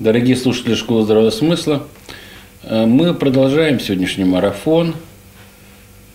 [0.00, 1.86] Дорогие слушатели Школы Здравого Смысла,
[2.62, 4.94] э, мы продолжаем сегодняшний марафон.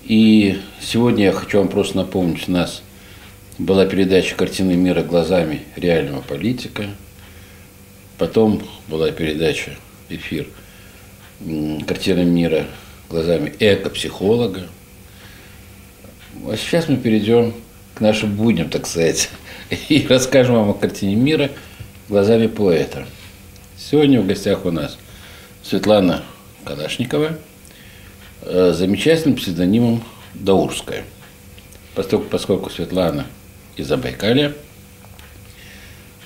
[0.04, 2.82] И сегодня я хочу вам просто напомнить, у нас
[3.60, 6.86] была передача «Картины мира глазами реального политика».
[8.18, 9.76] Потом была передача,
[10.10, 10.48] эфир
[11.86, 12.66] «Картины мира
[13.08, 14.62] глазами эко-психолога».
[16.48, 17.54] А сейчас мы перейдем
[17.94, 19.30] к нашим будням, так сказать,
[19.90, 21.52] и расскажем вам о картине мира
[22.10, 23.06] глазами поэта.
[23.88, 24.98] Сегодня в гостях у нас
[25.62, 26.24] Светлана
[26.64, 27.38] Калашникова,
[28.42, 30.04] э, замечательным псевдонимом
[30.34, 31.04] Даурская.
[31.94, 33.28] Поскольку, поскольку Светлана
[33.76, 34.54] из Забайкалья,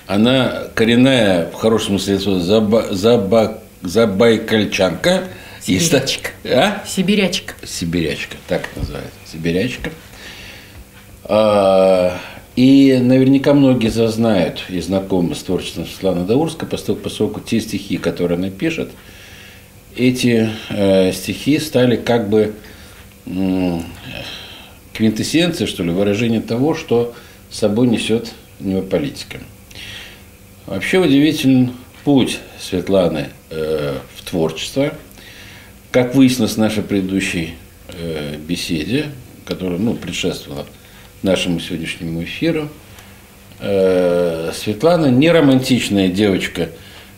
[0.08, 5.26] она коренная, в хорошем смысле заба, заба, забайкальчанка.
[5.62, 6.30] Сибирячка.
[6.46, 6.84] А?
[6.88, 7.56] Сибирячка.
[7.66, 9.12] Сибирячка, так называется.
[9.30, 9.92] Сибирячка.
[12.60, 18.50] И наверняка многие зазнают и знакомы с творчеством Светланы Даурской, поскольку, те стихи, которые она
[18.50, 18.90] пишет,
[19.96, 22.54] эти э, стихи стали как бы
[23.28, 23.80] э,
[24.92, 27.16] квинтэссенцией, что ли, выражение того, что
[27.50, 29.38] собой несет неополитика.
[30.66, 31.72] Вообще удивителен
[32.04, 34.94] путь Светланы э, в творчество.
[35.92, 37.54] Как выяснилось в нашей предыдущей
[37.88, 39.06] э, беседе,
[39.46, 40.66] которая ну, предшествовала
[41.24, 42.70] нашему сегодняшнему эфиру,
[43.60, 46.70] э, Светлана не романтичная девочка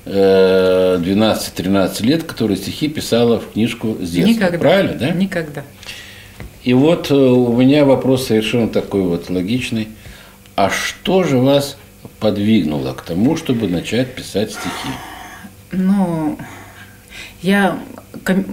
[0.05, 4.31] э, 12-13 лет, которая стихи писала в книжку с детства.
[4.33, 4.57] Никогда.
[4.57, 5.09] Правильно, да?
[5.11, 5.63] Никогда.
[6.63, 9.87] И вот э, у меня вопрос совершенно такой вот логичный.
[10.55, 11.77] А что же вас
[12.19, 14.89] подвигнуло к тому, чтобы начать писать стихи?
[15.71, 16.37] Ну,
[17.41, 17.79] я,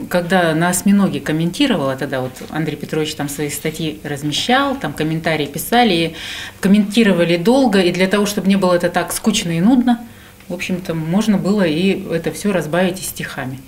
[0.08, 5.94] когда на осьминоге комментировала, тогда вот Андрей Петрович там свои статьи размещал, там комментарии писали,
[5.94, 6.14] и
[6.60, 10.00] комментировали долго, и для того, чтобы не было это так скучно и нудно,
[10.48, 13.58] в общем-то, можно было и это все разбавить и стихами.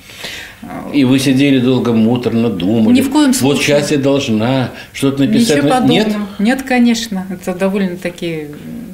[0.94, 2.94] И вы сидели долго муторно, думали.
[2.94, 3.54] Ни в коем случае.
[3.54, 5.58] Вот сейчас я должна что-то написать.
[5.58, 5.94] Ничего подобного.
[5.98, 6.16] Нет?
[6.38, 7.26] Нет, конечно.
[7.30, 8.46] Это довольно-таки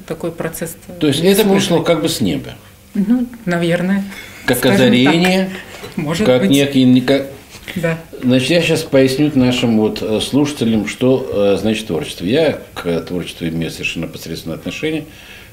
[0.09, 0.77] такой процесс.
[0.99, 2.55] То есть это пришло как бы с неба?
[2.95, 4.03] Ну, наверное.
[4.47, 5.45] Как озарение?
[5.45, 5.61] Так.
[5.97, 6.51] Может как быть.
[6.51, 7.01] некий...
[7.01, 7.27] Как...
[7.75, 7.99] Да.
[8.23, 12.25] Значит, я сейчас поясню нашим вот э, слушателям, что э, значит творчество.
[12.25, 15.05] Я к творчеству имею совершенно непосредственное отношение,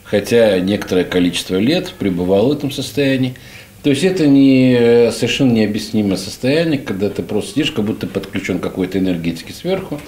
[0.04, 3.36] хотя некоторое количество лет пребывал в этом состоянии.
[3.84, 8.60] То есть это не э, совершенно необъяснимое состояние, когда ты просто сидишь, как будто подключен
[8.60, 10.00] какой-то энергетике сверху,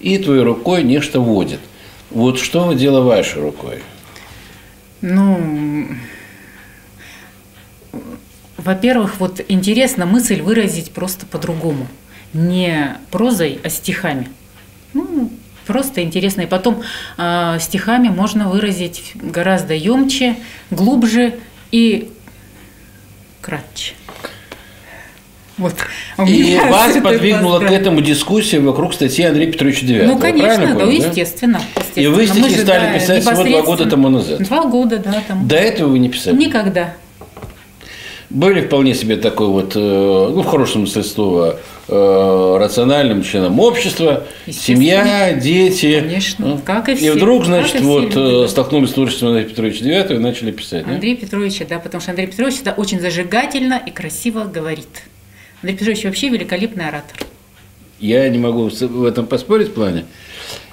[0.00, 1.60] и твоей рукой нечто водит.
[2.10, 3.78] Вот что делаете вашей рукой?
[5.00, 5.86] Ну,
[8.70, 11.88] во-первых, вот интересно мысль выразить просто по-другому.
[12.32, 14.28] Не прозой, а стихами.
[14.94, 15.28] Ну,
[15.66, 16.42] просто интересно.
[16.42, 16.82] И потом
[17.18, 20.36] э, стихами можно выразить гораздо емче,
[20.70, 21.34] глубже
[21.72, 22.12] и
[23.40, 23.94] кратче.
[25.58, 25.74] Вот.
[26.16, 30.14] У И вас подвигнула к этому дискуссия вокруг статьи Андрея Петровича Девятого.
[30.14, 31.60] Ну, конечно, да, понял, естественно,
[31.96, 32.48] И вы естественно.
[32.48, 34.42] Стихи же, стали да, писать всего два года тому назад.
[34.44, 35.48] Два года, да, там.
[35.48, 36.36] До этого вы не писали?
[36.36, 36.94] Никогда.
[38.30, 41.56] Были вполне себе такой вот, э, ну, в хорошем смысле слова,
[41.88, 45.98] э, рациональным членом общества, семья, дети.
[46.00, 48.44] Конечно, Ну, как и И все, вдруг, как значит, и вот люди.
[48.44, 50.86] э, столкнулись с творчеством Андрея Петровича Девятого и начали писать.
[50.86, 50.92] да?
[50.92, 55.02] Андрей Петрович, да, потому что Андрей Петрович всегда очень зажигательно и красиво говорит.
[55.62, 57.16] Андрей Петрович вообще великолепный оратор.
[57.98, 60.04] Я не могу в этом поспорить в плане.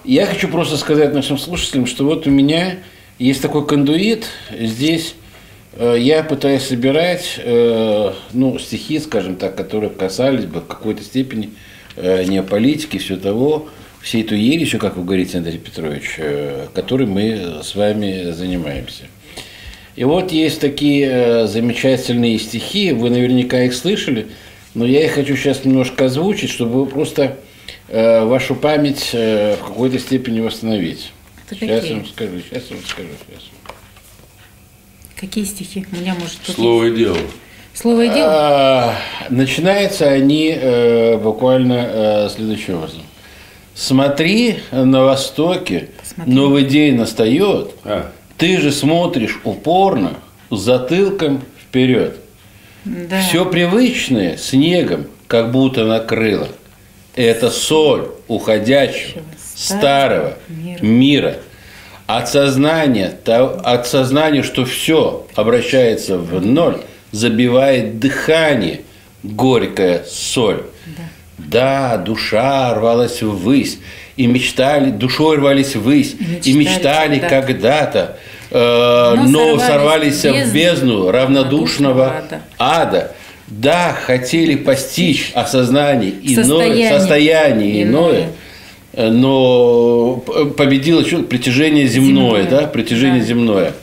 [0.05, 2.75] Я хочу просто сказать нашим слушателям, что вот у меня
[3.17, 4.27] есть такой кондуит.
[4.57, 5.15] Здесь
[5.79, 11.51] я пытаюсь собирать э, ну, стихи, скажем так, которые касались бы в какой-то степени
[11.95, 13.69] э, неополитики, все того,
[14.01, 19.05] всей той ересью, как вы говорите, Андрей Петрович, э, которой мы с вами занимаемся.
[19.97, 24.27] И вот есть такие э, замечательные стихи, вы наверняка их слышали,
[24.75, 27.37] но я их хочу сейчас немножко озвучить, чтобы вы просто
[27.87, 31.11] э, вашу память э, в какой-то степени восстановить.
[31.49, 33.09] Это сейчас я вам скажу, сейчас я вам скажу.
[33.27, 33.43] Сейчас.
[35.19, 35.85] Какие стихи?
[35.91, 37.17] У меня, может, Слово и дело.
[37.73, 38.29] Слово и дело?
[38.29, 38.95] А,
[39.29, 41.73] начинаются они э, буквально
[42.27, 43.01] э, следующим образом.
[43.73, 46.33] Смотри на востоке, Посмотри.
[46.33, 50.13] новый день настает, А, ты же смотришь упорно,
[50.49, 52.17] с затылком вперед.
[52.85, 53.19] Да.
[53.21, 56.47] Все привычное снегом как будто накрыло.
[57.15, 59.23] Это соль уходящего
[59.55, 60.79] старого мира.
[60.83, 61.37] мира.
[62.07, 66.77] От сознания, то- от сознания, что все обращается в ноль,
[67.11, 68.81] забивает дыхание
[69.23, 70.63] горькая соль.
[71.37, 73.79] Да, душа рвалась ввысь,
[74.15, 77.45] и мечтали, душой рвались ввысь, и мечтали мечтали когда-то.
[77.45, 78.17] когда-то
[78.51, 83.11] э, Но но сорвались сорвались в бездну равнодушного равнодушного ада.
[83.47, 88.27] Да, хотели постичь осознание иное, Состояние состояние иное, э,
[89.09, 93.25] но п- победило что притяжение земное, Земное, да, притяжение да.
[93.25, 93.73] земное.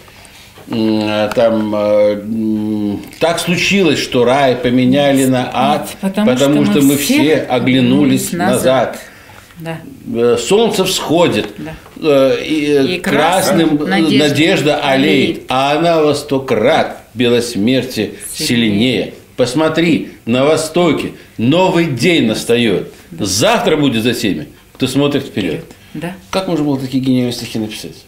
[0.71, 7.37] А Там э, так случилось, что рай поменяли на ад, Потому что мы мы все
[7.37, 8.99] оглянулись оглянулись назад.
[9.59, 9.79] Да.
[10.13, 11.75] Э, Солнце всходит, Да.
[12.03, 15.43] э, и э, И красным красным э, надежда, надежда олеет, олеет.
[15.49, 19.15] а она во сто крат белосмертие сильнее.
[19.37, 22.93] Посмотри, на востоке новый день настает.
[23.13, 25.65] Завтра будет за теми, кто смотрит вперед.
[25.95, 26.15] Да.
[26.31, 28.05] Как можно было такие гениальные стихи написать?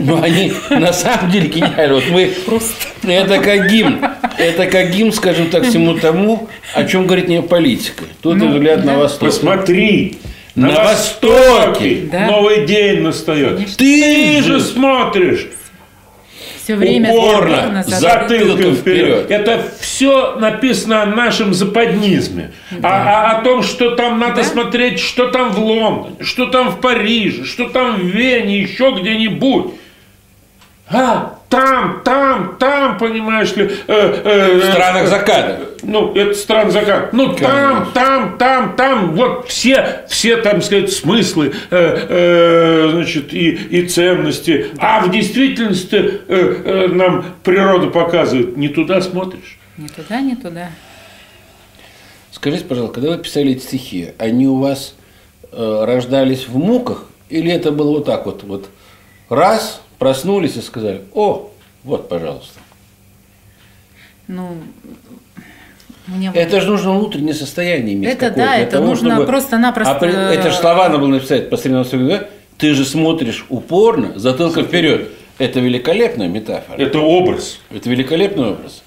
[0.00, 1.94] Ну, они на самом деле гениальны.
[1.94, 2.74] Вот мы Просто.
[3.04, 4.00] это как гимн.
[4.36, 8.04] Это как гимн, скажем так, всему тому, о чем говорит не политика.
[8.20, 8.98] Тут Ну, взгляд на да.
[8.98, 9.20] восток.
[9.30, 10.18] Посмотри,
[10.54, 11.36] На на, востоке.
[11.38, 12.26] востоке Да.
[12.26, 13.76] новый день настает.
[13.76, 15.48] Ты же смотришь
[16.68, 18.76] Все время Упорно, за- затылком вперед.
[18.76, 19.30] вперед.
[19.30, 22.52] Это все написано о нашем западнизме.
[22.82, 24.44] А, а о том, что там надо Да.
[24.44, 29.76] смотреть, что там в Лондоне, что там в Париже, что там в Вене, еще где-нибудь.
[30.90, 33.64] А, там, там, там, понимаешь ли.
[33.64, 35.60] э, э, В странах заката.
[35.82, 37.12] ну, это стран закат.
[37.12, 43.48] Ну, там, там, там, там, вот все, все, там сказать, смыслы, э, э, значит, и,
[43.50, 44.66] и ценности.
[44.78, 49.58] А в действительности э, э, нам природа показывает, не туда смотришь.
[49.78, 50.68] Не туда, не туда.
[52.32, 54.94] Скажите, пожалуйста, когда вы писали эти стихи, они у вас
[55.50, 58.68] э, рождались в муках, или это было вот так вот, вот
[59.28, 61.50] раз, проснулись и сказали, о,
[61.84, 62.58] вот, пожалуйста.
[64.26, 64.56] Ну,
[66.06, 69.92] мне вот- Это же нужно внутреннее состояние иметь Это да, это того, нужно чтобы- просто-напросто-
[69.94, 72.28] А при- это же слова надо было написать по среднему да?
[72.58, 75.10] Ты же смотришь упорно, затылком вперед.
[75.38, 76.76] Это великолепная метафора.
[76.76, 77.60] Это образ.
[77.70, 78.82] Это великолепный образ.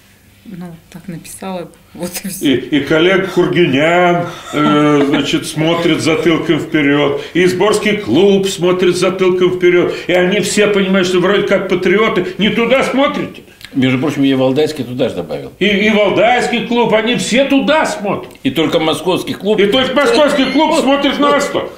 [0.45, 2.55] Ну, так написала, вот и И, все.
[2.55, 7.21] и коллег Хургинян, э, значит, смотрит затылком вперед.
[7.33, 9.93] И Изборский клуб смотрит затылком вперед.
[10.07, 12.25] И они все понимают, что вроде как патриоты.
[12.37, 13.43] Не туда смотрите.
[13.73, 15.53] Между прочим, я Валдайский туда же добавил.
[15.59, 18.31] И, и Валдайский клуб, они все туда смотрят.
[18.43, 19.59] И только московский клуб.
[19.59, 21.71] И только московский клуб смотрит на восток.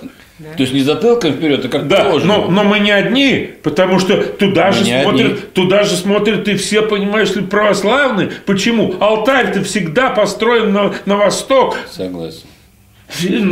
[0.55, 2.37] То есть не затылком вперед, а как Да, положено.
[2.37, 5.41] но, но мы не одни, потому что туда Мы же смотрят, одни.
[5.53, 8.31] туда же смотрят и все, понимаешь ли, православные.
[8.45, 8.95] Почему?
[8.99, 11.77] Алтарь-то всегда построен на, на восток.
[11.91, 12.47] Согласен.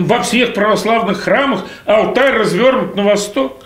[0.06, 3.64] Во всех православных храмах алтарь развернут на восток.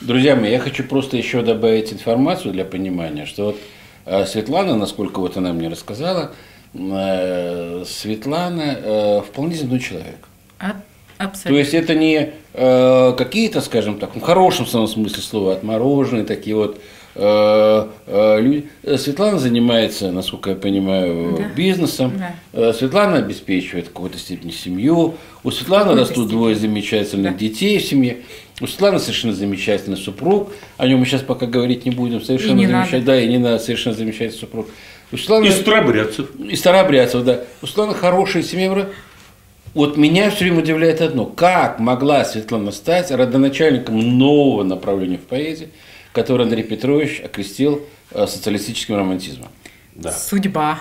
[0.00, 3.56] Друзья мои, я хочу просто еще добавить информацию для понимания, что вот
[4.04, 6.32] э, Светлана, насколько вот она мне рассказала,
[6.74, 10.16] э, Светлана э, вполне земной человек.
[10.60, 10.76] А-
[11.18, 11.58] То абсолютно.
[11.58, 16.78] есть это не э, какие-то, скажем так, в хорошем самом смысле слова, отмороженные такие вот
[17.14, 18.68] э, э, люди.
[18.98, 21.44] Светлана занимается, насколько я понимаю, Да.
[21.56, 22.12] бизнесом.
[22.18, 22.34] Да.
[22.52, 25.14] Э, Светлана обеспечивает в какой-то степени семью.
[25.42, 26.28] У Светланы растут степени.
[26.28, 27.38] двое замечательных Да.
[27.38, 28.18] детей в семье.
[28.60, 30.52] У Светланы совершенно замечательный супруг.
[30.76, 32.20] О нем мы сейчас пока говорить не будем.
[32.22, 33.02] Совершенно замечательный.
[33.04, 33.58] Да, и не надо.
[33.58, 34.68] Совершенно замечательный супруг.
[35.12, 35.46] У Светланы...
[35.46, 36.28] И старобрядцев.
[36.40, 37.40] И Старобрядцев, да.
[37.62, 38.86] У Светланы хорошая семья.
[39.76, 41.26] Вот меня все время удивляет одно.
[41.26, 45.68] Как могла Светлана стать родоначальником нового направления в поэзии,
[46.14, 49.48] которое Андрей Петрович окрестил э, социалистическим романтизмом?
[49.94, 50.12] Да.
[50.12, 50.80] Судьба.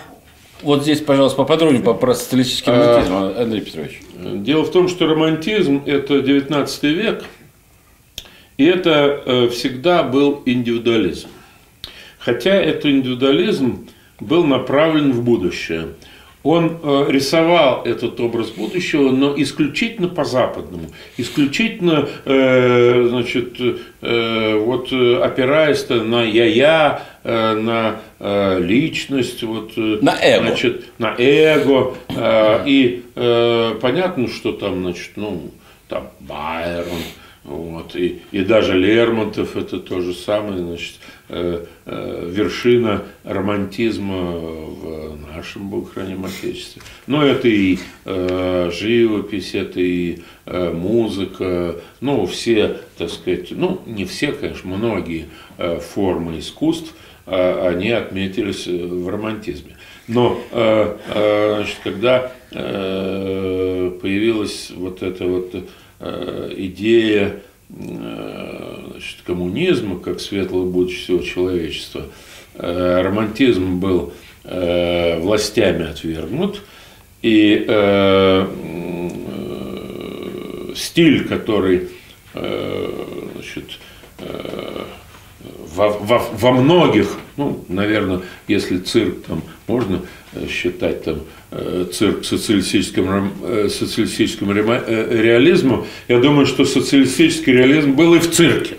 [0.62, 3.04] Вот здесь, пожалуйста, поподробнее по- про социалистический А.
[3.06, 4.00] романтизм, Андрей Петрович.
[4.18, 7.26] Дело в том, что романтизм– это 19 век,
[8.58, 11.28] и это э, всегда был индивидуализм.
[12.18, 13.90] Хотя этот индивидуализм
[14.22, 15.90] был направлен в будущее.
[16.46, 23.56] Он э, рисовал этот образ будущего, но исключительно по-западному, исключительно, э, значит,
[24.02, 30.48] э, вот э, опираясь на я-я, э, на э, личность, вот, На эго.
[30.50, 31.96] значит, на эго.
[32.10, 35.50] э, И э, понятно, что там, значит, ну,
[35.90, 37.02] там Байрон,
[37.46, 40.96] вот, и, и даже Лермонтов, это то же самое, значит,
[41.30, 46.82] э, э, вершина романтизма в нашем, Бог храним Отечестве.
[47.06, 54.06] Но это и э, живопись, это и э, музыка, ну, все, так сказать, ну, не
[54.06, 55.28] все, конечно, многие
[55.60, 56.96] э, формы искусств,
[57.28, 59.78] э, они отметились э, в романтизме.
[60.08, 65.54] Но э, э, значит, когда э, появилась вот эта вот
[66.00, 72.08] идея э, значит, коммунизма как светлого будущего человечества,
[72.56, 76.62] э, романтизм был э, властями отвергнут,
[77.22, 78.48] и э,
[79.28, 81.90] э, стиль, который
[82.34, 83.80] э, значит,
[84.20, 84.84] э,
[85.76, 90.02] во, во, во многих, ну, наверное, если цирк там можно
[90.50, 91.22] считать там
[91.92, 93.32] цирк социалистическим,
[93.70, 98.76] социалистическим реализмом, я думаю, что социалистический реализм был и в цирке.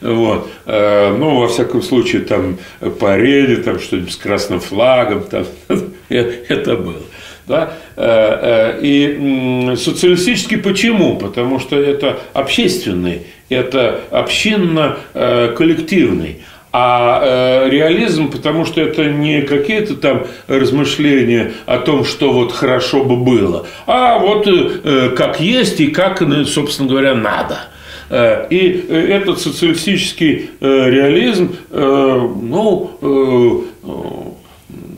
[0.00, 0.48] Вот.
[0.66, 2.58] Ну, во всяком случае, там
[3.00, 5.46] по арене, там что-нибудь с красным флагом, там,
[6.08, 7.02] это было.
[7.50, 7.74] Да?
[7.96, 11.16] Э, э, и социалистический почему?
[11.16, 16.42] Потому что это общественный, это общинно-коллективный.
[16.72, 23.04] Э, а реализм, потому что это не какие-то там размышления о том, что вот хорошо
[23.04, 24.46] бы было, а вот
[25.16, 27.58] как есть и как, собственно говоря, надо.
[28.50, 33.66] И этот социалистический реализм, ну,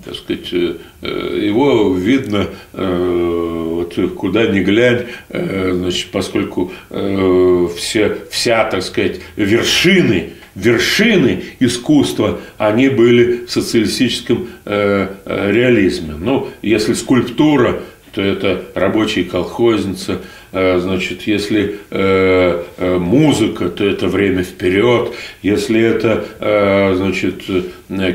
[0.05, 8.65] так сказать, э, его видно э, вот куда ни глянь, э, значит, поскольку все, вся,
[8.65, 16.15] так сказать, вершины, вершины искусства, они были в социалистическом реализме.
[16.19, 17.81] Ну, если скульптура,
[18.13, 20.21] то это рабочая колхозница,
[20.53, 27.43] Э, значит, если э, э, музыка, то это время вперед, если это, значит,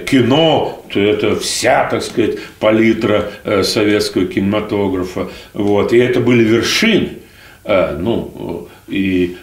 [0.05, 3.31] кино, то это вся, так сказать, палитра
[3.63, 5.29] советского кинематографа.
[5.53, 5.93] Вот.
[5.93, 7.09] И это были вершины.
[7.67, 9.35] Ну, и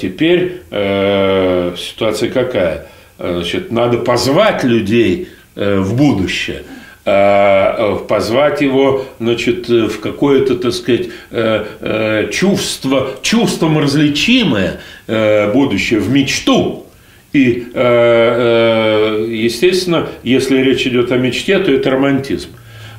[0.00, 2.88] теперь ситуация какая?
[3.18, 6.62] Значит, надо позвать людей в будущее–
[7.08, 16.10] Э, позвать его значит, в какое-то, так сказать, э, э, чувство, чувством различимое будущее, в
[16.10, 16.84] мечту.
[17.32, 17.66] И,
[19.30, 22.48] естественно, если речь идет о мечте, то это романтизм,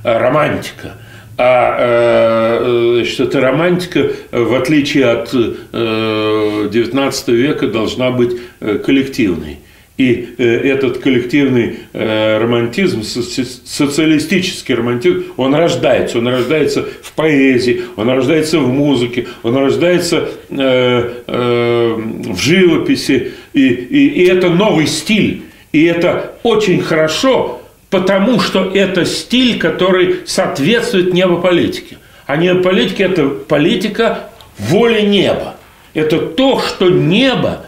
[0.03, 0.93] романтика.
[1.39, 2.59] А
[2.95, 8.37] значит, эта романтика, в отличие от XIX века, должна быть
[8.83, 9.59] коллективной.
[9.97, 16.19] И э, этот коллективный э, романтизм, социалистический романтизм, он рождается.
[16.19, 23.31] Он рождается в поэзии, он рождается в музыке, он рождается э, в живописи.
[23.53, 25.41] И, и, и это новый стиль.
[25.71, 27.56] И это очень хорошо,
[27.89, 31.97] потому что это стиль, который соответствует небополитике.
[32.25, 35.55] А небополитика– это политика воли неба.
[35.93, 37.65] Это то, что небо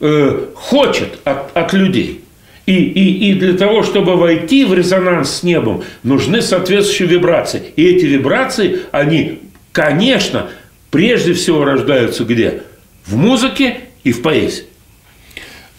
[0.00, 2.24] э, хочет от, от людей.
[2.66, 7.62] И, и, и для того, чтобы войти в резонанс с небом, нужны соответствующие вибрации.
[7.76, 9.40] И эти вибрации, они,
[9.72, 10.48] конечно,
[10.90, 12.62] прежде всего рождаются где?
[13.04, 14.64] В музыке и в поэзии.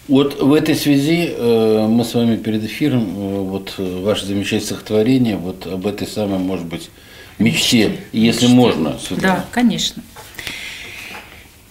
[0.07, 4.61] Вот в этой связи э, мы с вами перед эфиром, э, вот э, ваше замечательное
[4.61, 6.91] стихотворение, вот об этой самой, может быть,
[7.39, 8.55] мечте, если мечте.
[8.55, 8.99] можно.
[8.99, 9.37] Светлана.
[9.37, 10.03] Да, конечно.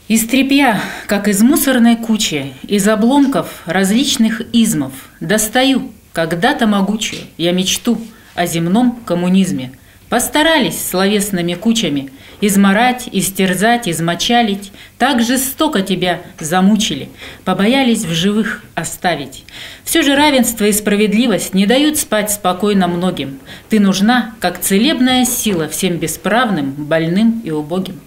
[0.08, 7.98] Из тряпья, как из мусорной кучи, из обломков различных измов, достаю, когда-то могучую, я мечту
[8.34, 9.72] о земном коммунизме.
[10.14, 17.09] Постарались словесными кучами изморать, истерзать, измочалить, так жестоко тебя замучили,
[17.44, 19.42] побоялись в живых оставить.
[19.83, 23.40] Все же равенство и справедливость не дают спать спокойно многим.
[23.68, 27.99] Ты нужна, как целебная сила всем бесправным, больным и убогим.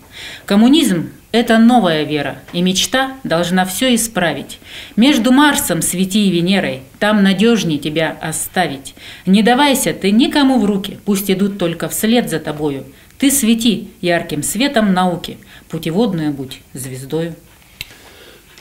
[0.46, 4.60] Коммунизм это новая вера, и мечта должна все исправить.
[4.96, 8.96] Между Марсом свети и Венерой, там надежнее тебя оставить.
[9.26, 12.86] Не давайся ты никому в руки, пусть идут только вслед за тобою.
[13.20, 15.38] Ты свети ярким светом науки,
[15.70, 17.36] путеводную будь звездою.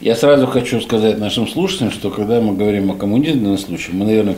[0.00, 4.04] Я сразу хочу сказать нашим слушателям, что когда мы говорим о коммунизме данном случае, мы,
[4.04, 4.36] наверное,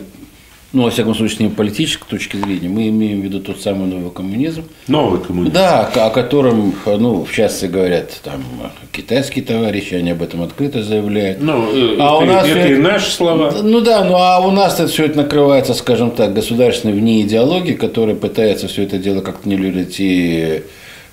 [0.71, 4.11] ну, во всяком случае, не политической точки зрения, мы имеем в виду тот самый новый
[4.11, 4.65] коммунизм.
[4.87, 5.51] Новый коммунизм.
[5.51, 8.43] Да, о котором, ну, в частности говорят там
[8.91, 11.41] китайские товарищи, они об этом открыто заявляют.
[11.41, 13.51] Ну, э, а это, у нас это, и наши слова.
[13.63, 17.73] Ну да, ну а у нас это все это накрывается, скажем так, государственной вне идеологии,
[17.73, 20.61] которая пытается все это дело как-то нивелировать и,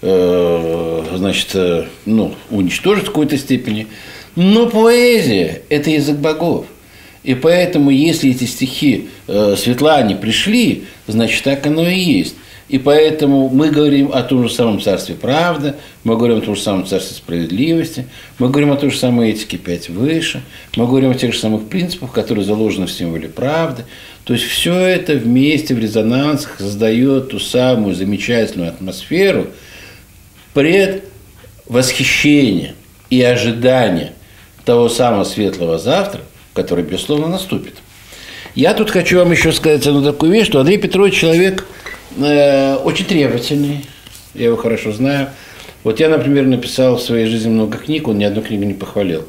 [0.03, 3.87] э, значит, э, ну, уничтожить в какой-то степени.
[4.35, 6.67] Но поэзия– это язык богов.
[7.27, 12.37] И поэтому, если эти стихи э, Светлане пришли, значит, так оно и есть.
[12.69, 16.63] И поэтому мы говорим о том же самом царстве правды, мы говорим о том же
[16.63, 18.07] самом царстве справедливости,
[18.39, 20.41] мы говорим о той же самой этике пять выше,
[20.77, 23.83] мы говорим о тех же самых принципах, которые заложены в символе правды.
[24.23, 29.49] То есть все это вместе в резонансах создает ту самую замечательную атмосферу
[30.55, 32.77] предвосхищения
[33.11, 34.13] и ожидания
[34.65, 36.21] того самого светлого завтра,
[36.57, 37.75] который, безусловно, наступит.
[38.55, 41.67] Я тут хочу вам еще сказать одну такую вещь, что Андрей Петрович человек
[42.17, 43.85] э, очень требовательный,
[44.35, 45.29] я его хорошо знаю.
[45.85, 49.25] Вот я, например, написал в своей жизни много книг, он ни одну книгу не похвалил.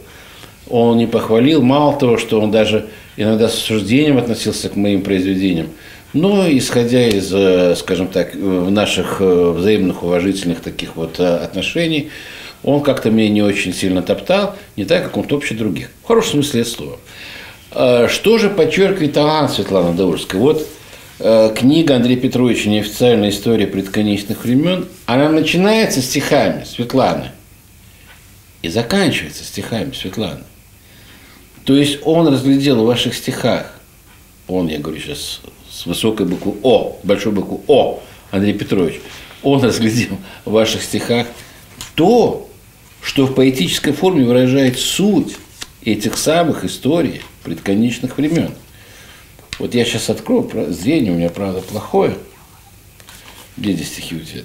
[0.70, 5.68] он не похвалил, мало того, что он даже иногда с осуждением относился к моим произведениям,
[6.14, 12.10] но исходя из, э, скажем так, наших э, взаимных уважительных таких вот э, отношений,
[12.64, 15.90] он как-то меня не очень сильно топтал, не так, как он топчет других.
[16.04, 16.98] В хорошем смысле слова.
[18.10, 20.40] Что же подчеркивает талант Светланы Даурской?
[20.40, 20.68] Вот
[21.56, 27.32] книга Андрея Петровича «Неофициальная история предконечных времен», она начинается стихами Светланы
[28.62, 30.44] и заканчивается стихами Светланы.
[31.66, 33.74] То есть он разглядел в ваших стихах,
[34.48, 39.02] он, я говорю сейчас с высокой буквы О, большой буквы О, Андрей Петрович,
[39.44, 41.28] он разглядел в ваших стихах
[41.96, 42.47] то,
[43.08, 45.38] что в поэтической форме выражает суть
[45.82, 48.52] этих самых историй предконечных времен.
[49.60, 52.18] Вот я сейчас открою, зрение у меня, правда, плохое.
[53.56, 54.44] Где здесь стихи у тебя?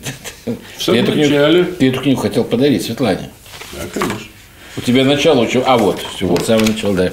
[0.78, 1.35] В самом ты начале.
[1.35, 3.31] Эту книгу, ты эту книгу хотел подарить Светлане.
[3.73, 4.28] Да, конечно.
[4.76, 5.62] У тебя начало очень...
[5.66, 7.12] А вот, все, вот самое начало, да.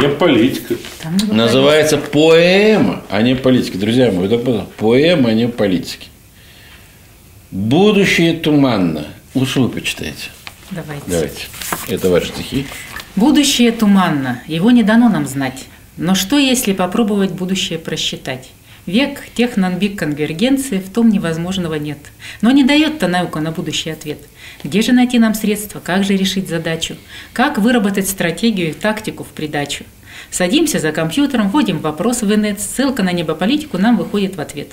[0.00, 0.76] Не политика.
[1.32, 3.76] Называется поэма, а не политика.
[3.76, 4.38] Друзья мои, это
[4.78, 6.06] поэма, а не политики.
[7.50, 9.08] Будущее туманно.
[9.34, 10.28] Лучше вы почитайте.
[10.70, 11.04] Давайте.
[11.06, 11.46] Давайте.
[11.88, 12.66] Это ваши стихи.
[13.16, 14.42] Будущее туманно.
[14.46, 15.66] Его не дано нам знать.
[15.96, 18.50] Но что, если попробовать будущее просчитать?
[18.86, 21.98] Век технонбик конвергенции в том невозможного нет.
[22.40, 24.18] Но не дает-то наука на будущий ответ.
[24.64, 26.96] Где же найти нам средства, как же решить задачу,
[27.32, 29.84] как выработать стратегию и тактику в придачу?
[30.30, 34.68] Садимся за компьютером, вводим вопрос в инет, ссылка на небополитику нам выходит в ответ.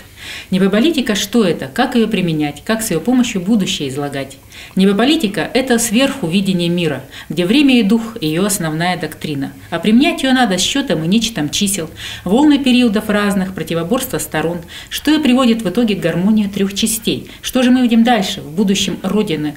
[0.51, 4.37] Небополитика что это, как ее применять, как с ее помощью будущее излагать?
[4.75, 9.51] Небополитика– это сверху видение мира, где время и дух– ее основная доктрина.
[9.71, 11.89] А применять ее надо счетом и нечетом чисел,
[12.23, 14.59] волны периодов разных, противоборства сторон,
[14.89, 17.29] что и приводит в итоге к гармонии трех частей.
[17.41, 19.55] Что же мы видим дальше, в будущем Родины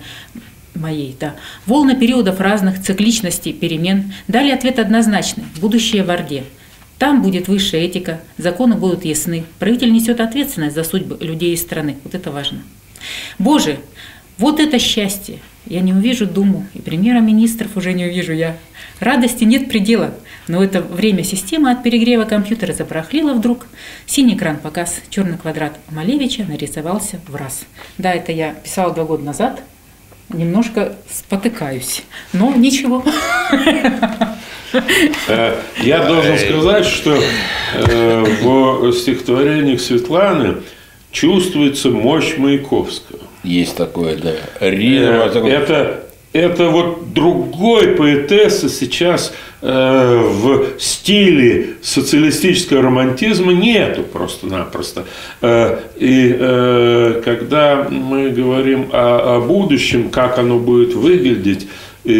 [0.80, 1.36] моей, да.
[1.66, 6.44] Волны периодов разных цикличностей, перемен дали ответ однозначный– будущее в Орде.
[6.98, 11.96] Там будет высшая этика, законы будут ясны, правитель несет ответственность за судьбы людей и страны.
[12.04, 12.62] Вот это важно.
[13.38, 13.78] Боже,
[14.38, 15.38] вот это счастье!
[15.66, 18.56] Я не увижу Думу, и премьера-министров уже не увижу я.
[18.98, 20.14] Радости нет предела,
[20.48, 23.66] но это время система от перегрева компьютера запорохлила вдруг.
[24.06, 27.64] Синий экран показ, черный квадрат Малевича нарисовался в раз.
[27.98, 29.62] Да, это я писала два года назад,
[30.32, 33.04] немножко спотыкаюсь, но ничего.
[35.26, 37.18] Э, я должен сказать, что
[37.74, 40.58] э, в стихотворениях Светланы
[41.10, 43.18] чувствуется мощь Маяковского.
[43.42, 44.34] Есть такое, да.
[44.60, 55.06] Рина, э, это это вот другой поэтессы сейчас э, в стиле социалистического романтизма нету просто-напросто.
[55.42, 61.66] Э, и э, когда мы говорим о, о будущем, как оно будет выглядеть,
[62.04, 62.12] и,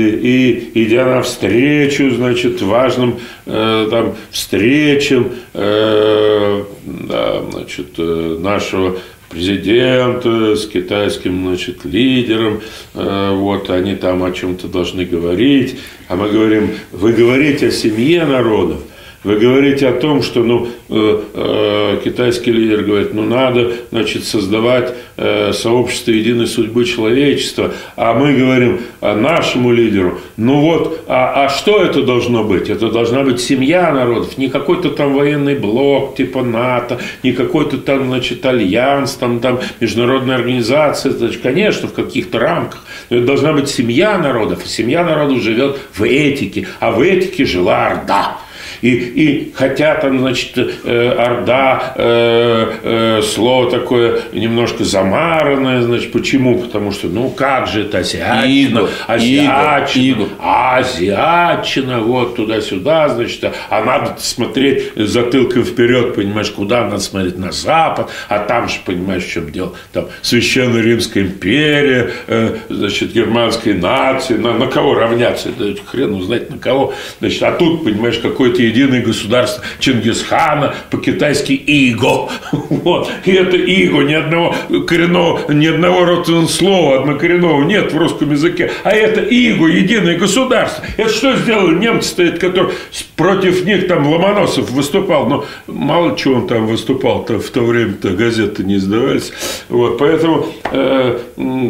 [0.74, 8.98] и идя навстречу, значит, важным э, там, встречам э, да, значит, э, нашего
[9.30, 12.60] президента с китайским значит, лидером,
[12.94, 18.26] э, вот они там о чем-то должны говорить, а мы говорим, вы говорите о семье
[18.26, 18.80] народов,
[19.22, 24.94] вы говорите о том, что ну, э, э, китайский лидер говорит, ну надо значит, создавать
[25.18, 31.48] э, сообщество единой судьбы человечества, а мы говорим а нашему лидеру, ну вот, а, а
[31.50, 32.70] что это должно быть?
[32.70, 38.06] Это должна быть семья народов, не какой-то там военный блок типа НАТО, не какой-то там,
[38.06, 43.68] значит, альянс, там, там международная организация, значит, конечно, в каких-то рамках, но это должна быть
[43.68, 48.38] семья народов, семья народов живет в этике, а в этике жила Орда.
[48.82, 56.58] И, и хотя там, значит, э, Орда, э, э, слово такое немножко замаранное, значит, почему?
[56.58, 64.92] Потому что, ну, как же это азиатчина, азиатчина, азиатчина, вот туда-сюда, значит, а надо смотреть
[64.96, 69.74] затылком вперед, понимаешь, куда надо смотреть, на запад, а там же, понимаешь, в чем дело,
[69.92, 76.50] там Священная Римская империя, э, значит, германская нация, на, на кого равняться, это хрен узнать
[76.50, 82.28] на кого, значит, а тут, понимаешь, какой-то единое государство Чингисхана, по-китайски Иго.
[82.70, 83.10] Вот.
[83.24, 84.54] И это Иго, ни одного
[84.86, 88.70] коренного, ни одного родственного слова однокоренного нет в русском языке.
[88.84, 90.84] А это Иго, единое государство.
[90.96, 92.72] Это что сделали немцы, это, который
[93.16, 95.26] против них там Ломоносов выступал.
[95.26, 99.32] Но мало чего он там выступал-то в то время-то газеты не издавались.
[99.68, 99.98] Вот.
[99.98, 101.18] Поэтому, э,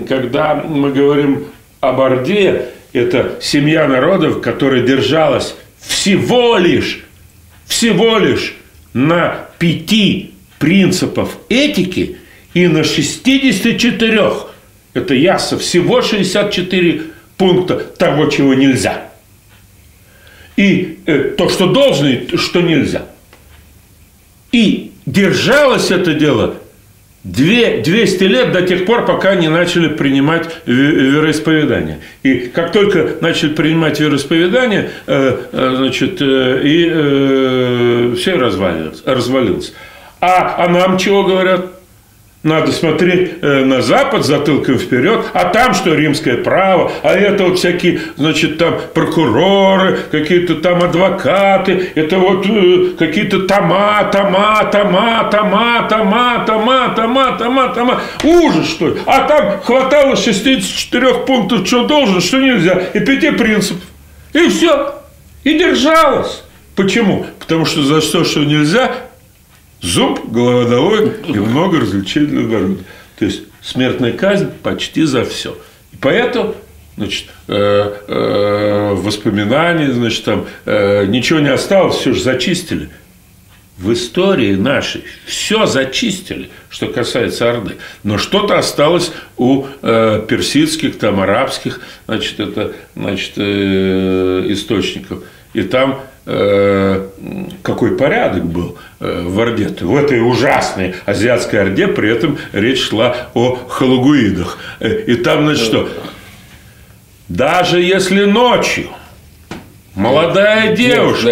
[0.09, 1.44] когда мы говорим
[1.81, 7.00] об Орде, это семья народов, которая держалась всего лишь,
[7.66, 8.54] всего лишь
[8.92, 12.16] на пяти принципов этики
[12.54, 14.32] и на 64,
[14.94, 17.02] это ясно, всего 64
[17.36, 19.10] пункта того, чего нельзя.
[20.56, 23.06] и э, то, что должно, и что нельзя.
[24.52, 26.56] И держалось это дело
[27.24, 31.98] 200 лет до тех пор, пока не начали принимать вероисповедание.
[32.22, 39.02] И как только начали принимать вероисповедание, э, э, значит, э, и все развалилось.
[39.04, 39.74] развалилось.
[40.20, 41.79] А, а нам чего говорят?
[42.42, 47.59] Надо смотреть э, на Запад затылком вперед, а там что римское право, а это вот
[47.59, 55.87] всякие, значит, там прокуроры, какие-то там адвокаты, это вот э, какие-то тома, тома, тома, тома,
[55.90, 58.00] тома, тома, тома, тома, тома.
[58.24, 58.94] Ужас, что ли.
[59.05, 63.83] А там хватало 64 пунктов, что должен, что нельзя, и пяти принципов.
[64.33, 64.94] И все.
[65.44, 66.42] И держалось.
[66.74, 67.26] Почему?
[67.38, 68.92] Потому что за то, что нельзя,
[69.80, 72.84] зуб, головодовой и много развлечений народа.
[73.18, 75.56] То есть смертная казнь почти за все.
[75.92, 76.54] И поэтому
[76.96, 82.90] значит, э, э, воспоминаний, значит, там э, ничего не осталось, все же зачистили.
[83.78, 87.76] В истории нашей все зачистили, что касается Орды.
[88.02, 95.22] Но что-то осталось у э, персидских, там, арабских значит, это, значит, э, источников.
[95.52, 96.00] И там
[96.32, 97.08] Э,
[97.62, 99.68] какой порядок был э, в Орде.
[99.80, 104.58] В этой ужасной азиатской Орде при этом речь шла о халагуидах.
[104.78, 105.88] Э, и там, значит, что?
[107.28, 108.90] Даже если ночью
[109.96, 111.26] молодая девушка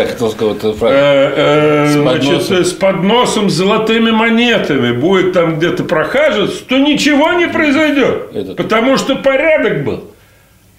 [1.86, 8.56] значит, с подносом с золотыми монетами будет там где-то прохаживаться, то ничего не произойдет.
[8.56, 10.04] Потому что порядок был.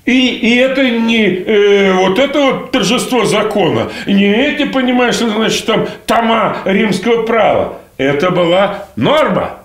[0.06, 5.88] И, и это не э, вот это вот торжество закона, не эти, понимаешь, значит, там
[6.08, 7.80] тома римского права.
[7.98, 9.60] Это была норма.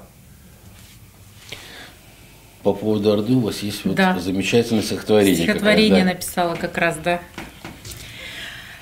[2.62, 4.18] По поводу Орды у вас есть вот да.
[4.18, 5.36] замечательное стихотворение.
[5.36, 6.12] Стихотворение как раз, да?
[6.12, 7.20] написала как раз, да.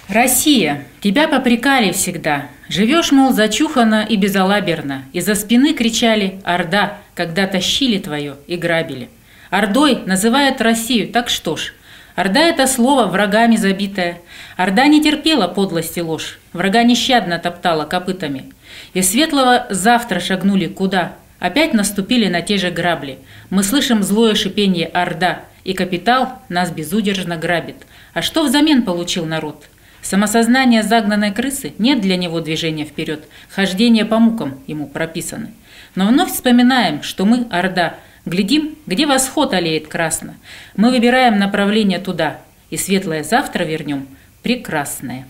[0.08, 2.46] Россия, тебя попрекали всегда.
[2.68, 5.04] Живешь, мол, зачухано и безалаберно.
[5.12, 9.08] Из-за спины кричали «Орда», когда тащили твое и грабили–
[9.52, 11.74] Ордой называют Россию, так что ж.
[12.14, 14.22] Орда– это слово врагами забитое.
[14.56, 18.50] Орда не терпела подлости ложь, врага нещадно топтала копытами.
[18.94, 21.16] И светлого завтра шагнули куда?
[21.38, 23.18] Опять наступили на те же грабли.
[23.50, 27.76] Мы слышим злое шипение Орда, и капитал нас безудержно грабит.
[28.14, 29.68] А что взамен получил народ?
[30.00, 35.50] Самосознание загнанной крысы нет для него движения вперед, хождение по мукам ему прописаны.
[35.94, 40.36] Но вновь вспоминаем, что мы, Орда, Глядим, где восход олеет красно.
[40.76, 42.38] Мы выбираем направление туда,
[42.70, 44.06] и светлое завтра вернем
[44.42, 45.26] прекрасное.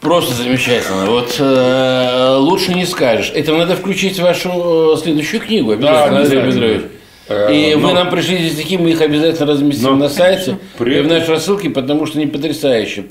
[0.00, 1.06] Просто замечательно.
[1.06, 3.32] Вот э, лучше не скажешь.
[3.34, 6.82] Это надо включить в вашу э, следующую книгу обязательно, да, Андрей Петрович.
[7.28, 7.88] Э, и но...
[7.88, 9.96] вы нам пришли эти стихи, мы их обязательно разместим но...
[9.96, 10.98] на сайте При...
[10.98, 13.04] и в нашей рассылке, потому что они потрясающие.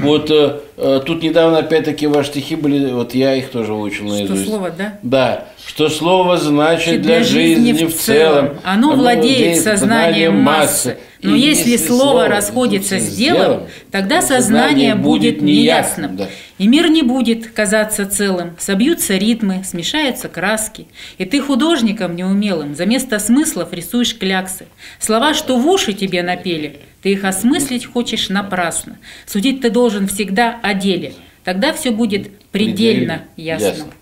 [0.00, 4.42] Вот э, э, тут недавно опять-таки ваши стихи были, вот я их тоже выучил наизусть.
[4.42, 4.98] Что слово, да?
[5.02, 5.44] Да.
[5.66, 8.50] Что слово значит для, для жизни, жизни в целом.
[8.64, 10.96] Оно, Оно владеет сознанием массы.
[11.22, 16.16] Но и если, если слово расходится с делом, тогда сознание будет неясным.
[16.16, 16.28] Да.
[16.58, 18.56] И мир не будет казаться целым.
[18.58, 20.86] Собьются ритмы, смешаются краски.
[21.18, 24.66] И ты художником неумелым за место смыслов рисуешь кляксы.
[24.98, 28.98] Слова, что в уши тебе напели, ты их осмыслить хочешь напрасно.
[29.26, 31.14] Судить ты должен всегда о деле.
[31.44, 33.66] Тогда все будет предельно, предельно ясно.
[33.66, 33.92] ясно.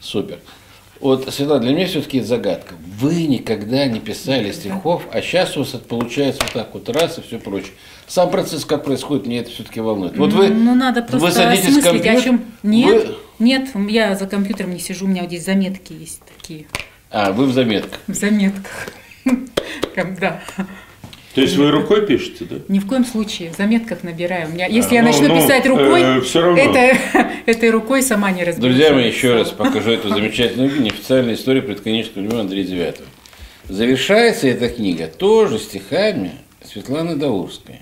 [0.00, 0.38] Супер.
[1.00, 2.74] Вот, Светлана, для меня все-таки это загадка.
[2.98, 7.18] Вы никогда не писали стихов, а сейчас у вас это получается вот так вот раз
[7.18, 7.72] и все прочее.
[8.06, 10.18] Сам процесс, как происходит, мне это все-таки волнует.
[10.18, 12.44] Вот вы, ну, надо просто вы садитесь в компьютер, о чем...
[12.62, 13.08] Нет,
[13.38, 13.44] вы...
[13.44, 16.66] нет, я за компьютером не сижу, у меня вот здесь заметки есть такие.
[17.10, 18.00] А, вы в заметках?
[18.06, 18.88] В заметках.
[20.18, 20.40] Да.
[21.34, 22.56] То есть вы рукой пишете, да?
[22.66, 23.52] Ни в коем случае.
[23.52, 24.48] В заметках набираю.
[24.48, 26.58] У меня, если а, я начну ну, писать рукой, э, все равно.
[26.58, 26.98] Это,
[27.46, 28.74] этой рукой сама не разберусь.
[28.74, 33.06] Друзья мои, еще раз покажу эту замечательную книгу «Неофициальная история предконечного времен Андрея Девятого».
[33.68, 36.32] Завершается эта книга тоже стихами
[36.64, 37.80] Светланы Даурской.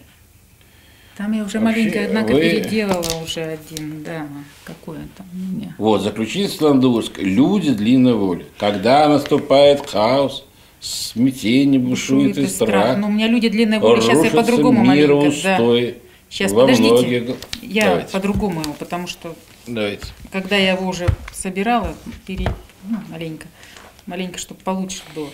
[1.16, 2.40] Там я уже Вообще, маленько, однако, вы...
[2.42, 4.26] переделала уже один, да,
[4.64, 5.74] какое там у меня.
[5.78, 7.24] Вот, заключение Светланы Даурской.
[7.24, 8.46] Люди длинной воли.
[8.58, 10.44] Когда наступает хаос,
[10.80, 12.68] смятение бушует, бушует и страх.
[12.68, 12.96] страх.
[12.96, 15.28] Но ну, у меня люди длинной воли, сейчас я по-другому маленько.
[15.28, 15.98] Устой да.
[16.30, 17.36] Сейчас, подождите, многих...
[17.62, 19.34] я по-другому его, потому что
[19.66, 20.06] Давайте.
[20.30, 21.94] когда я его уже собирала,
[22.26, 22.52] пере...
[22.84, 23.46] ну, маленько,
[24.06, 25.30] маленько, чтобы получше было.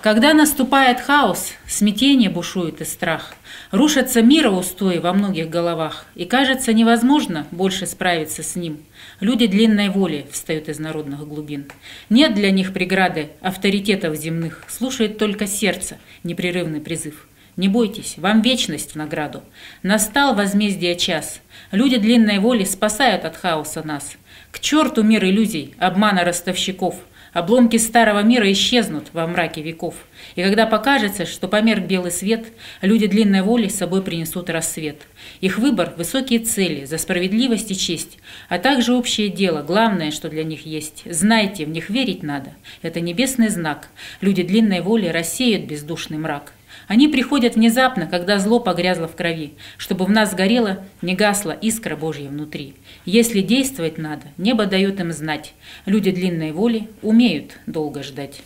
[0.00, 3.34] Когда наступает хаос, смятение бушует и страх.
[3.70, 8.78] Рушатся мироустои во многих головах, и кажется невозможно больше справиться с ним.
[9.20, 11.66] Люди длинной воли встают из народных глубин.
[12.08, 17.26] Нет для них преграды авторитетов земных, слушает только сердце непрерывный призыв.
[17.56, 19.42] Не бойтесь, вам вечность в награду.
[19.82, 21.40] Настал возмездие час.
[21.72, 24.16] Люди длинной воли спасают от хаоса нас.
[24.52, 26.94] К черту мир иллюзий, обмана ростовщиков.
[27.32, 29.94] Обломки старого мира исчезнут во мраке веков.
[30.34, 32.46] И когда покажется, что померк белый свет,
[32.80, 35.02] люди длинной воли с собой принесут рассвет.
[35.40, 40.44] Их выбор– высокие цели, за справедливость и честь, а также общее дело, главное, что для
[40.44, 41.02] них есть.
[41.04, 42.54] Знайте, в них верить надо.
[42.82, 43.88] Это небесный знак.
[44.20, 46.52] Люди длинной воли рассеют бездушный мрак.
[46.88, 51.96] Они приходят внезапно, когда зло погрязло в крови, чтобы в нас горела, не гасла искра
[51.96, 52.74] Божья внутри.
[53.04, 55.52] Если действовать надо, небо дает им знать.
[55.84, 58.40] Люди длинной воли умеют долго ждать.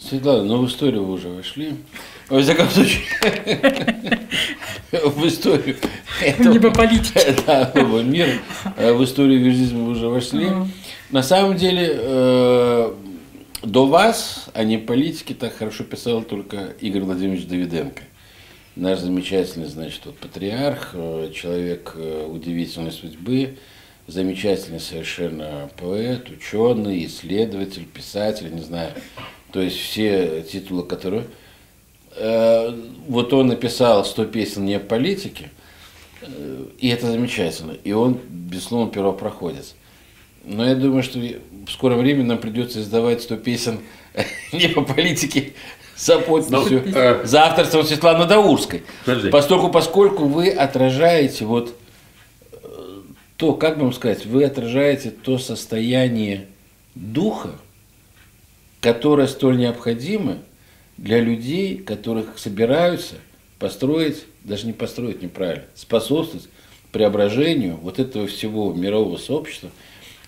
[0.00, 1.74] Светлана, ну в историю вы уже вошли.
[2.28, 3.02] Во всяком случае,
[4.92, 5.76] в историю
[6.40, 7.20] Не по политике.
[7.46, 8.32] этого мира,
[8.76, 10.48] э, в историю визизма вы уже вошли.
[11.10, 12.94] На самом деле, э,
[13.66, 18.02] до вас о не политике так хорошо писал только Игорь Владимирович Давиденко.
[18.76, 23.56] Наш замечательный, значит, вот патриарх, э, человек э, удивительной судьбы,
[24.06, 28.92] замечательный совершенно поэт, ученый, исследователь, писатель, не знаю.
[29.50, 31.24] То есть все титулы, которые...
[32.14, 32.70] Э,
[33.08, 35.50] Вот он написал 100 песен не о политике,
[36.78, 37.72] и это замечательно.
[37.72, 39.74] И он, безусловно, первопроходец.
[40.46, 43.80] Но я думаю, что в скором времени нам придется издавать 100 песен
[44.52, 45.52] не по политике
[45.96, 48.84] за подписью, э, за авторством Светланы Даурской.
[49.04, 49.30] Подожди.
[49.30, 51.74] Поскольку, поскольку вы отражаете вот
[52.52, 52.56] э,
[53.36, 56.46] то, как вам сказать, вы отражаете то состояние
[56.94, 57.50] духа,
[58.80, 60.38] которое столь необходимо
[60.96, 63.16] для людей, которых собираются
[63.58, 66.48] построить, даже не построить неправильно, способствовать
[66.92, 69.70] преображению вот этого всего мирового сообщества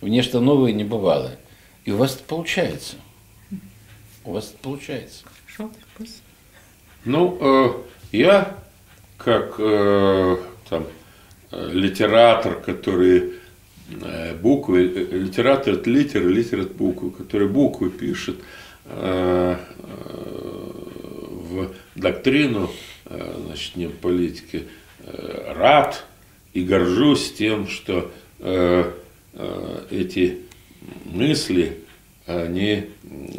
[0.00, 1.38] нечто новое и небывалое.
[1.84, 2.96] И у вас это получается.
[4.24, 5.24] У вас это получается.
[7.04, 7.72] Ну, э,
[8.12, 8.58] я
[9.16, 10.36] как э,
[10.68, 10.86] там
[11.50, 13.34] э, литератор, который
[14.02, 18.36] э, буквы, э, литератор это литер, литер это буквы, который буквы пишет
[18.84, 20.70] э, э,
[21.50, 22.70] в доктрину,
[23.06, 24.64] э, значит, не в политике,
[25.00, 26.04] э, рад
[26.52, 28.10] и горжусь тем, что
[29.90, 30.38] эти
[31.04, 31.78] мысли,
[32.26, 32.86] они,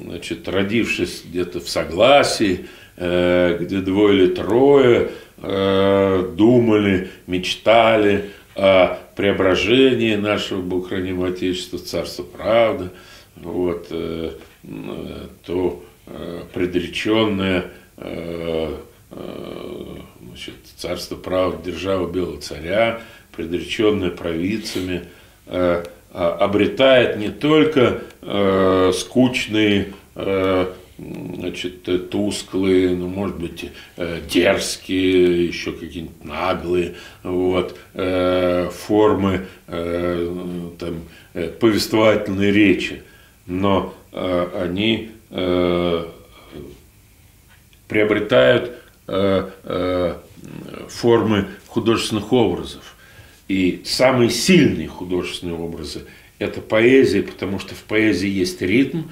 [0.04, 2.66] значит, родившись где-то в согласии,
[2.98, 12.24] э, где двое или трое э, думали, мечтали о преображении нашего Богохранимого Отечества, в Царство
[12.24, 12.90] Правды,
[13.36, 14.32] вот, э,
[14.64, 17.66] э, то э, предреченное
[17.98, 18.76] э,
[19.12, 19.96] э,
[20.28, 23.02] значит, Царство Правды, держава Белого Царя,
[23.36, 25.19] предреченное провидцами, э, а,
[26.12, 35.72] обретает не только э, скучные, э, значит, э, тусклые, ну, может быть, э, дерзкие, еще
[35.72, 43.04] какие-нибудь наглые, вот, э, формы э, там, э, повествовательной речи,
[43.46, 46.06] но э, они э,
[47.88, 48.72] приобретают
[49.08, 50.16] э, э,
[50.88, 52.96] формы художественных образов.
[53.50, 56.06] И самые сильные художественные образы–
[56.40, 59.06] это поэзия, потому что в поэзии есть ритм,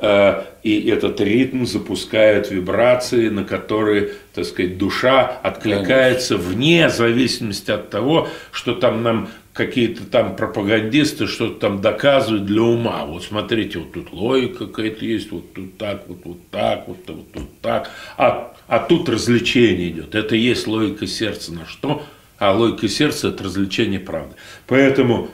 [0.00, 7.90] э, и этот ритм запускает вибрации, на которые, так сказать, душа откликается вне зависимости от
[7.90, 13.04] того, что там нам какие-то там пропагандисты что-то там доказывают для ума.
[13.04, 17.30] Вот смотрите, вот тут логика какая-то есть, вот тут так, вот, вот так, вот, вот
[17.30, 17.90] тут так.
[18.16, 20.14] А, а тут развлечение идет.
[20.14, 21.52] Это и есть логика сердца.
[21.52, 22.02] На что?
[22.42, 24.34] А логика сердца– это развлечение правды.
[24.66, 25.30] Поэтому,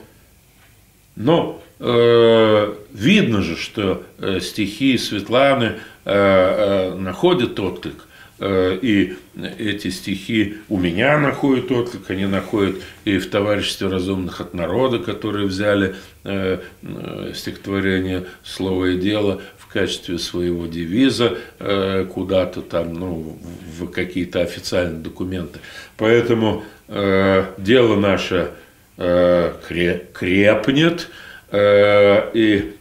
[1.15, 5.73] но э, видно же, что э, стихи Светланы э,
[6.05, 8.05] э, находят отклик.
[8.37, 9.15] Э, И
[9.57, 15.47] эти стихи у меня находят отклик, они находят и в товариществе разумных от народа, которые
[15.47, 15.95] взяли
[16.25, 16.59] э,
[17.33, 23.37] стихотворение «Слово и дело» в качестве своего девиза э, куда-то там, ну,
[23.77, 25.59] в какие-то официальные документы.
[25.95, 28.49] Поэтому э, дело наше
[28.97, 31.09] э, кре- крепнет,
[31.51, 32.75] и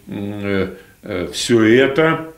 [1.32, 2.34] все это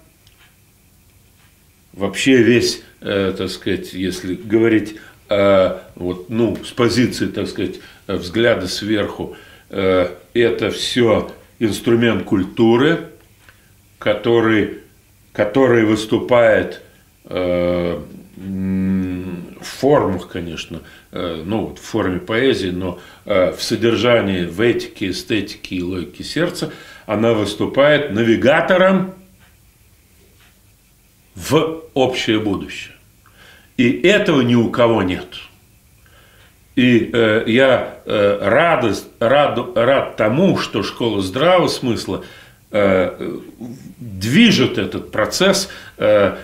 [1.92, 4.94] вообще весь, так сказать, если говорить
[5.28, 9.36] вот, ну, с позиции, так сказать, взгляда сверху,
[9.70, 13.09] это все инструмент культуры,
[14.00, 14.78] который,
[15.32, 16.82] который выступает
[17.26, 18.00] э,
[18.36, 20.80] в формах, конечно,
[21.12, 26.72] э, ну, в форме поэзии, но э, в содержании, в этике, эстетике и логике сердца,
[27.04, 29.12] она выступает навигатором
[31.34, 32.94] в общее будущее.
[33.76, 35.26] И этого ни у кого нет.
[36.74, 42.24] И э, я э, радость, рад, рад тому, что школа здравого смысла
[42.70, 46.36] движет этот процесс э,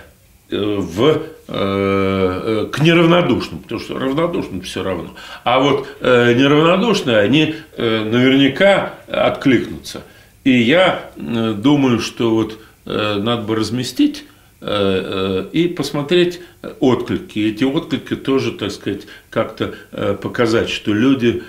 [0.50, 5.14] в, э, э, к неравнодушным, потому что равнодушным все равно.
[5.44, 10.02] А вот э, неравнодушные, они э, наверняка откликнутся.
[10.44, 14.26] И я э, думаю, что вот э, надо бы разместить Э, э,
[14.66, 16.40] и посмотреть
[16.80, 17.38] отклики.
[17.38, 21.44] Эти отклики тоже, так сказать, как-то э, показать, что люди,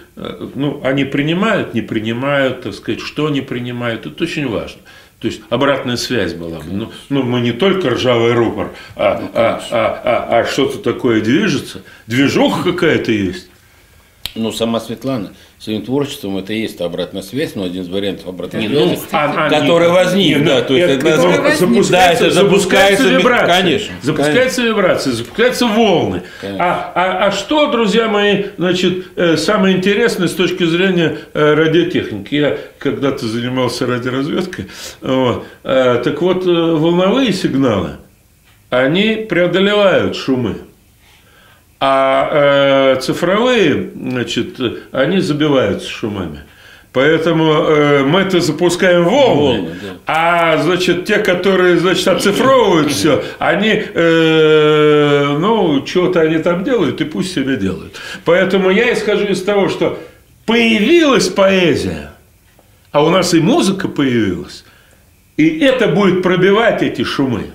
[0.56, 4.06] ну, они принимают, не принимают, так сказать, что они принимают.
[4.06, 4.82] Это очень важно.
[5.20, 6.60] То есть обратная связь была.
[6.64, 11.22] Ну, ну, мы не только ржавый рупор, а, ну, а, а, а, а что-то такое
[11.22, 11.82] движется.
[12.06, 13.50] Движуха какая-то есть.
[14.36, 18.68] Ну, сама Светлана своим творчеством это и есть обратная связь, но один из вариантов обратной
[18.68, 23.62] связи, ну, а, который возник, да, то есть это, это запускается, да, это запускается вибрация,
[23.62, 24.62] конечно, запускается конечно.
[24.62, 26.24] вибрация, запускаются волны.
[26.44, 32.36] А, а, а что, друзья мои, значит, э, самое интересное с точки зрения э, радиотехники?
[32.36, 34.68] Я когда-то занимался радиоразведкой,
[35.02, 37.94] вот, э, так вот волновые сигналы,
[38.70, 40.67] они преодолевают шумы.
[41.80, 44.60] А э, цифровые, значит,
[44.92, 46.40] они забиваются шумами.
[46.98, 49.90] Поэтому э, мы это запускаем волны, волны да.
[50.08, 57.06] а значит те, которые значит оцифровывают все, они, э, ну, что-то они там делают, и
[57.06, 57.94] пусть себе делают.
[58.26, 60.00] Поэтому я исхожу из того, что
[60.48, 62.14] появилась поэзия,
[62.92, 64.66] а у нас и музыка появилась,
[65.36, 67.52] и это будет пробивать эти шумы.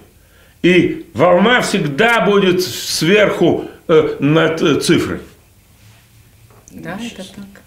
[0.63, 3.72] И волна всегда будет сверху
[4.21, 5.19] над э, цифрой.
[6.71, 7.27] Да, Сейчас.
[7.27, 7.63] это так.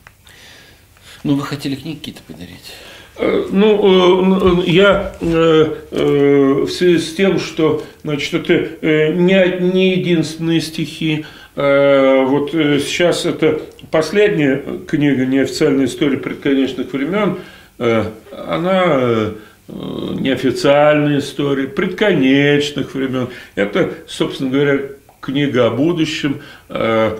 [1.24, 2.74] Ну, вы хотели книги какие-то подарить?
[3.18, 11.26] Э, ну, я в связи с тем, что значит, это не, не единственные стихи.
[11.56, 17.38] Вот сейчас это последняя книга «Неофициальная история предконечных времен».
[17.78, 19.32] Она
[19.68, 23.30] неофициальная история предконечных времен.
[23.56, 24.80] Это, собственно говоря,
[25.26, 27.18] книга о будущем, э,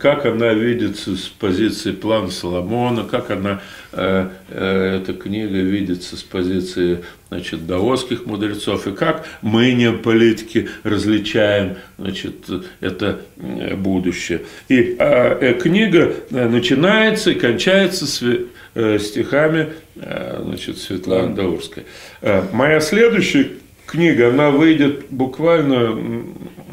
[0.00, 3.60] как она видится с позиции плана Соломона, как она,
[3.92, 10.68] э, э, эта книга видится с позиции значит, даосских мудрецов, и как мы, не политики,
[10.82, 12.46] различаем значит,
[12.80, 13.20] это
[13.76, 14.42] будущее.
[14.68, 14.96] И
[15.62, 18.22] книга начинается и кончается с
[19.02, 21.84] стихами значит, Светланы Даурской.
[22.52, 23.50] Моя следующая
[23.86, 26.24] книга, она выйдет буквально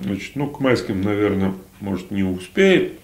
[0.03, 2.99] Значит, ну, к майским, наверное, может, не успеет,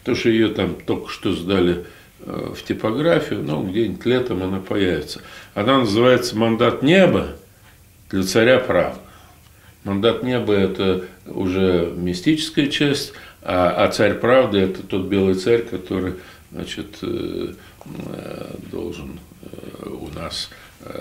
[0.00, 1.84] потому что ее там только что сдали
[2.20, 5.22] э, в типографию, ну, где-нибудь летом она появится.
[5.54, 7.36] Она называется «Мандат неба
[8.10, 8.98] для царя правды».
[9.84, 13.12] Мандат неба– это уже мистическая часть,
[13.42, 16.14] а, а царь правды– это тот белый царь, который
[16.50, 17.52] значит, э,
[17.84, 19.20] э, должен
[19.84, 20.50] у нас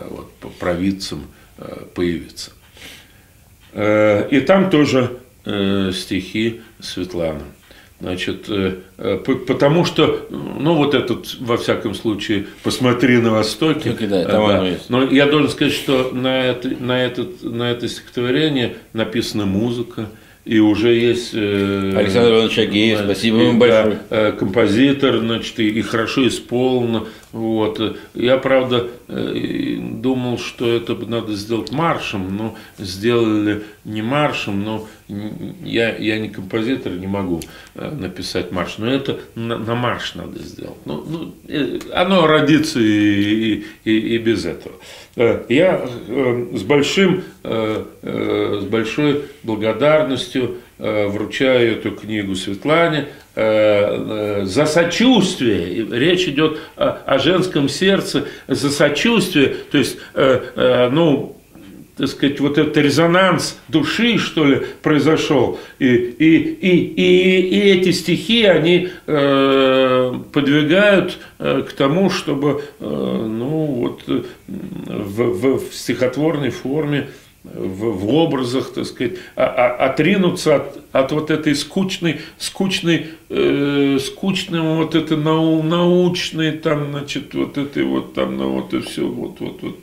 [0.09, 1.23] вот, по провидцам
[1.93, 2.51] появиться.
[3.73, 7.41] Э, и там тоже э, стихи Светланы.
[7.99, 8.79] Значит, э,
[9.47, 13.95] потому что, ну вот этот, во всяком случае, посмотри на Востоке.
[14.01, 14.77] Да, там да.
[14.89, 20.07] Но я должен сказать, что на это, на, этот, на это стихотворение написана музыка,
[20.43, 21.29] и уже есть...
[21.33, 23.99] Э, Александр Иванович Агеев, спасибо вам большое.
[24.09, 27.05] Э, композитор, значит, и, и хорошо исполнено.
[27.33, 27.97] Вот.
[28.13, 35.95] Я, правда, э, думал, что это надо сделать маршем, но сделали не маршем, но я,
[35.97, 37.41] я не композитор, не могу
[37.75, 40.77] написать марш, но это на, на марш надо сделать.
[40.85, 44.75] Ну, ну, оно родится и, и, и без этого.
[45.15, 55.87] Э, я э, с, большим, э, с большой благодарностью вручаю эту книгу Светлане за сочувствие.
[55.91, 59.55] Речь идет о женском сердце, за сочувствие.
[59.71, 61.35] То есть, ну,
[61.95, 65.59] так сказать, вот этот резонанс души, что ли, произошел.
[65.77, 72.85] И, и, и, и, и эти стихи, они э, подвигают э, к тому, чтобы, э,
[72.85, 77.09] ну, вот, в, в, в стихотворной форме,
[77.43, 83.97] в, в образах, так сказать, а, а, отринуться от, от вот этой скучной, скучной, э,
[83.99, 89.05] скучной вот это нау, научной, там, значит, вот этой вот там, ну, вот и все,
[89.05, 89.77] вот, вот, вот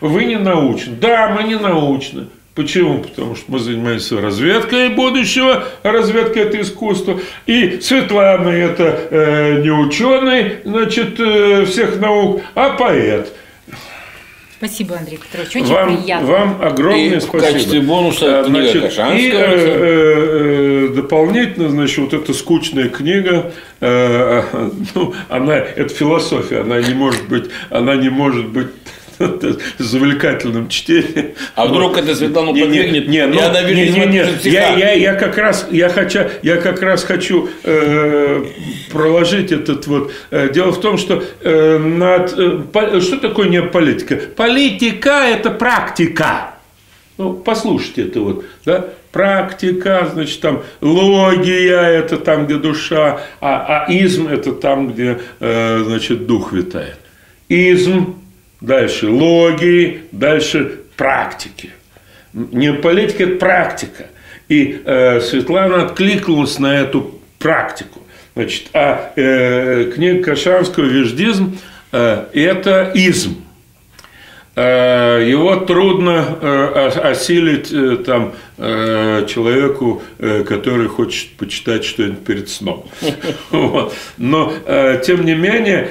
[0.00, 0.96] вы не научны.
[1.00, 2.26] Да, мы не научны.
[2.54, 2.98] Почему?
[2.98, 7.18] Потому что мы занимаемся разведкой будущего, разведка это искусство.
[7.46, 13.32] И Светлана это э, не ученый, значит, э, всех наук, а поэт.
[14.64, 16.28] Спасибо, Андрей Петрович, очень Вам, приятно.
[16.28, 17.52] вам огромное И в спасибо.
[17.52, 19.18] качестве бонуса книга значит.
[19.18, 24.42] И э, э, э, дополнительно, значит, вот эта скучная книга, э,
[24.94, 28.68] ну, она, это философия, она не может быть, она не может быть
[29.78, 31.32] завлекательным чтением.
[31.54, 34.76] А вдруг это Светлану Не, не, подвигнет, не, и ну, она не, не, не, я,
[34.76, 38.44] я, я как раз, я хочу, я как раз хочу э,
[38.90, 40.12] проложить этот вот.
[40.30, 44.16] э, дело в том, что э, над, э, что такое не политика?
[44.36, 46.54] Политика– это практика.
[47.18, 48.86] Ну, послушайте это вот, да?
[49.12, 55.82] Практика, значит, там логия– это там, где душа, а, а изм– это там, где, э,
[55.84, 56.98] значит, дух витает.
[57.50, 58.21] Изм,
[58.62, 61.70] дальше логии, дальше практики.
[62.32, 64.06] Не политика, это практика.
[64.48, 68.00] И э, Светлана откликнулась на эту практику.
[68.34, 71.58] Значит, а э, книга Кашанского «Веждизм»
[71.92, 73.41] э,– это изм.
[74.54, 80.02] Э, Его трудно э, ос- осилить э, там, человеку,
[80.46, 82.88] который хочет почитать что-нибудь перед сном.
[84.18, 84.52] Но,
[85.04, 85.88] тем не менее,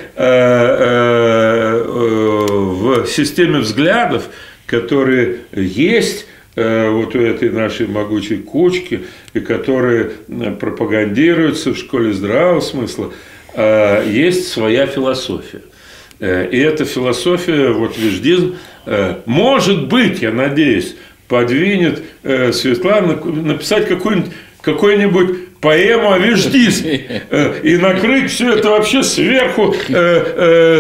[1.81, 4.29] в системе взглядов,
[4.67, 9.01] которые есть вот у этой нашей могучей кучки,
[9.33, 10.11] и которые
[10.59, 13.11] пропагандируются в школе здравого смысла,
[14.07, 15.61] есть своя философия.
[16.21, 18.55] Э, И эта философия, вот веждизм,
[18.85, 20.95] э, может быть, я надеюсь,
[21.27, 29.01] подвинет э, Светлану написать какую-нибудь какую-нибудь поэму о веждизме э, и накрыть все это вообще
[29.01, 29.93] сверху э,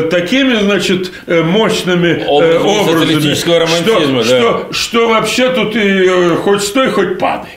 [0.05, 4.23] э, такими, значит, мощными э, Образами что, да.
[4.23, 6.07] что, что вообще тут и
[6.43, 7.49] хоть стой, хоть падай.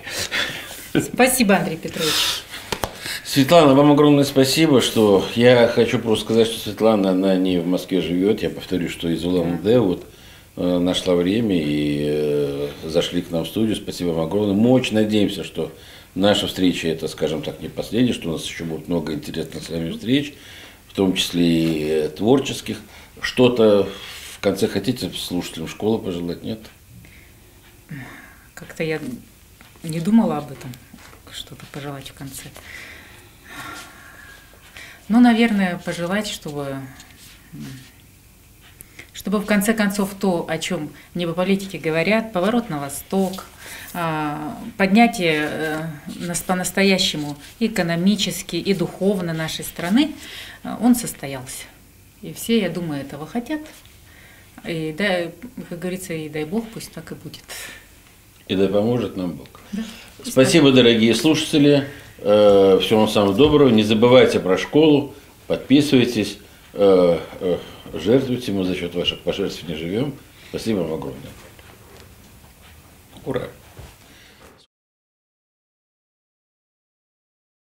[0.99, 2.13] Спасибо, Андрей Петрович.
[3.35, 8.01] Светлана, вам огромное спасибо, что я хочу просто сказать, что Светлана, она не в Москве
[8.01, 10.07] живет, я повторю, что из Улан-Удэ вот
[10.55, 14.55] э, нашла время и э, зашли к нам в студию, спасибо вам огромное.
[14.55, 15.73] Мы очень надеемся, что
[16.15, 19.69] наша встреча это, скажем так, не последняя, что у нас еще будет много интересных с
[19.69, 20.35] вами встреч,
[20.87, 22.77] в том числе и э, творческих.
[23.21, 23.89] Что-то
[24.31, 26.61] в конце хотите слушателям школы пожелать, нет?
[28.55, 29.01] Как-то я
[29.83, 30.71] не думала об этом,
[31.33, 32.45] что-то пожелать в конце.
[35.09, 36.79] Ну, наверное, пожелать, чтобы,
[39.13, 43.45] чтобы в конце концов то, о чем мне по политике говорят, поворот на восток,
[43.93, 50.15] а, поднятие э, нас по-настоящему экономически, и духовно нашей страны,
[50.65, 51.65] а, он состоялся.
[52.21, 53.61] И все, я думаю, этого хотят.
[54.67, 55.33] И дай,
[55.69, 57.45] как говорится, и дай Бог, пусть так и будет.
[58.49, 59.49] И да поможет нам Бог.
[60.25, 61.87] Спасибо, дорогие слушатели.
[62.19, 63.69] Э, Всего вам самого доброго.
[63.71, 65.15] Не забывайте про школу.
[65.47, 66.39] Подписывайтесь.
[66.73, 67.59] э, э,
[67.95, 68.53] Жертвуйте.
[68.53, 70.15] Мы за счет ваших пожертвований живем.
[70.51, 71.31] Спасибо вам огромное.
[73.25, 73.43] Ура!